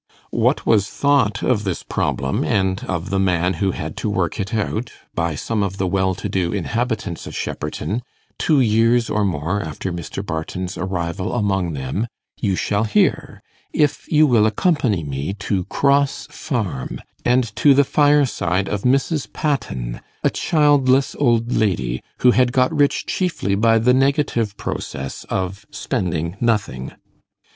What 0.31 0.65
was 0.65 0.89
thought 0.89 1.43
of 1.43 1.63
this 1.63 1.83
problem, 1.83 2.43
and 2.43 2.83
of 2.85 3.11
the 3.11 3.19
man 3.19 3.53
who 3.61 3.69
had 3.69 3.95
to 3.97 4.09
work 4.09 4.39
it 4.39 4.51
out, 4.51 4.91
by 5.13 5.35
some 5.35 5.61
of 5.61 5.77
the 5.77 5.85
well 5.85 6.15
to 6.15 6.27
do 6.27 6.51
inhabitants 6.51 7.27
of 7.27 7.35
Shepperton, 7.35 8.01
two 8.39 8.59
years 8.59 9.11
or 9.11 9.23
more 9.23 9.61
after 9.61 9.93
Mr. 9.93 10.25
Barton's 10.25 10.75
arrival 10.75 11.33
among 11.33 11.73
them, 11.73 12.07
you 12.39 12.55
shall 12.55 12.85
hear, 12.85 13.43
if 13.73 14.11
you 14.11 14.25
will 14.25 14.47
accompany 14.47 15.03
me 15.03 15.33
to 15.35 15.65
Cross 15.65 16.29
Farm, 16.31 16.99
and 17.23 17.55
to 17.57 17.75
the 17.75 17.83
fireside 17.83 18.67
of 18.67 18.81
Mrs. 18.81 19.31
Patten, 19.31 20.01
a 20.23 20.31
childless 20.31 21.15
old 21.19 21.51
lady, 21.53 22.01
who 22.21 22.31
had 22.31 22.51
got 22.51 22.73
rich 22.75 23.05
chiefly 23.05 23.53
by 23.53 23.77
the 23.77 23.93
negative 23.93 24.57
process 24.57 25.25
of 25.29 25.67
spending 25.69 26.37
nothing. 26.41 26.91